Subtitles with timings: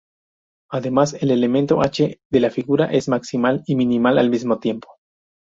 [0.71, 4.95] Además, el elemento h de la figura es maximal y minimal al mismo tiempo.